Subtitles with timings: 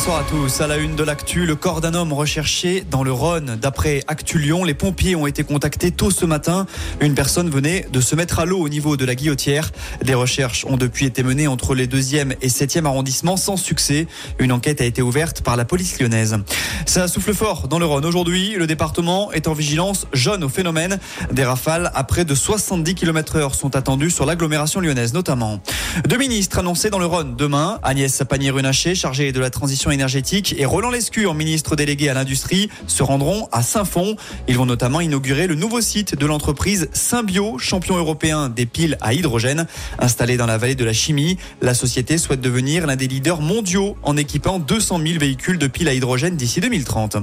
[0.00, 0.62] Bonsoir à tous.
[0.62, 3.58] À la une de l'actu, le corps d'un homme recherché dans le Rhône.
[3.60, 6.64] D'après Actu Lyon, les pompiers ont été contactés tôt ce matin.
[7.02, 9.70] Une personne venait de se mettre à l'eau au niveau de la guillotière.
[10.02, 14.06] Des recherches ont depuis été menées entre les 2e et 7e arrondissements sans succès.
[14.38, 16.38] Une enquête a été ouverte par la police lyonnaise.
[16.86, 18.06] Ça souffle fort dans le Rhône.
[18.06, 20.98] Aujourd'hui, le département est en vigilance jaune au phénomène.
[21.30, 25.60] Des rafales à près de 70 km heure sont attendues sur l'agglomération lyonnaise notamment.
[26.08, 27.78] Deux ministres annoncés dans le Rhône demain.
[27.82, 33.02] Agnès Pannier-Runacher, chargée de la transition énergétique, et Roland Lescure, ministre délégué à l'industrie, se
[33.02, 34.16] rendront à Saint-Fond.
[34.48, 39.14] Ils vont notamment inaugurer le nouveau site de l'entreprise Symbio, champion européen des piles à
[39.14, 39.66] hydrogène.
[39.98, 43.96] Installée dans la vallée de la chimie, la société souhaite devenir l'un des leaders mondiaux
[44.02, 47.16] en équipant 200 000 véhicules de piles à hydrogène d'ici 2030.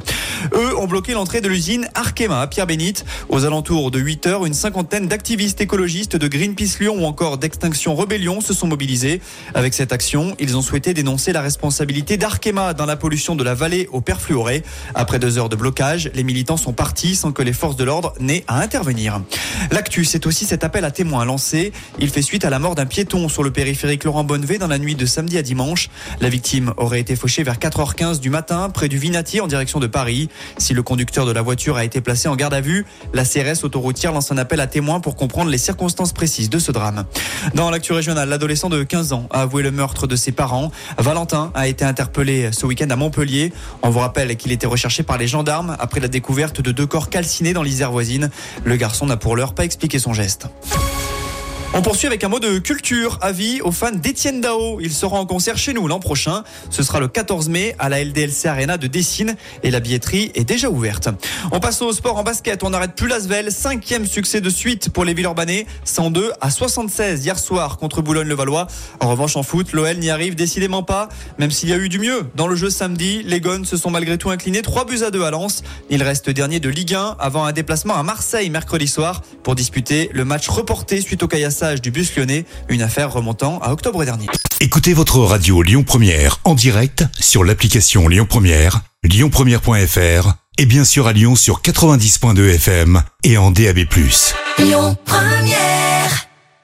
[0.54, 3.06] Eux ont bloqué l'entrée de l'usine Arkema à Pierre-Bénite.
[3.30, 7.96] Aux alentours de 8 heures, une cinquantaine d'activistes écologistes de Greenpeace Lyon ou encore d'Extinction
[7.96, 9.22] Rebellion se sont mobilisés.
[9.54, 13.54] Avec cette action, ils ont souhaité dénoncer la responsabilité d'Arkema dans la pollution de la
[13.54, 14.64] vallée au perfluoré.
[14.96, 18.14] Après deux heures de blocage, les militants sont partis sans que les forces de l'ordre
[18.20, 19.22] n'aient à intervenir.
[19.70, 21.72] L'actu, c'est aussi cet appel à témoins lancé.
[22.00, 24.80] Il fait suite à la mort d'un piéton sur le périphérique Laurent Bonnevet dans la
[24.80, 25.90] nuit de samedi à dimanche.
[26.20, 29.88] La victime aurait été fauchée vers 4h15 du matin près du Vinati en direction de
[29.88, 30.30] Paris.
[30.58, 33.64] Si le conducteur de la voiture a été placé en garde à vue, la CRS
[33.64, 37.06] autoroutière lance un appel à témoins pour comprendre les circonstances précises de ce drame.
[37.54, 40.72] Dans l'actu régionale, l'adolescent de 15 ans a avoué le meurtre de ses parents.
[40.98, 43.54] Valentin a été interpellé ce week-end à Montpellier.
[43.84, 47.10] On vous rappelle qu'il était recherché par les gendarmes après la découverte de deux corps
[47.10, 48.30] calcinés dans l'Isère voisine.
[48.64, 50.48] Le garçon n'a pour l'heure pas expliqué son geste.
[51.74, 53.20] On poursuit avec un mot de culture.
[53.22, 54.80] Avis aux fans d'Etienne Dao.
[54.80, 56.44] Il sera en concert chez nous l'an prochain.
[56.70, 60.46] Ce sera le 14 mai à la LDLC Arena de Dessine et la billetterie est
[60.46, 61.10] déjà ouverte.
[61.52, 62.64] On passe au sport en basket.
[62.64, 63.52] On n'arrête plus Lasvel.
[63.52, 65.68] Cinquième succès de suite pour les Villeurbanais.
[65.84, 68.68] 102 à 76 hier soir contre Boulogne-le-Valois.
[69.02, 71.10] En revanche, en foot, l'OL n'y arrive décidément pas.
[71.38, 73.92] Même s'il y a eu du mieux dans le jeu samedi, les Gones se sont
[73.92, 75.64] malgré tout inclinés 3 buts à 2 à Lens.
[75.90, 80.10] Il reste dernier de Ligue 1 avant un déplacement à Marseille mercredi soir pour disputer
[80.14, 81.28] le match reporté suite au
[81.82, 84.28] du bus lyonnais, une affaire remontant à octobre dernier.
[84.60, 91.08] Écoutez votre radio Lyon Première en direct sur l'application Lyon Première, lyonpremière.fr et bien sûr
[91.08, 93.80] à Lyon sur 90.2 FM et en DAB+.
[94.60, 96.28] Lyon Première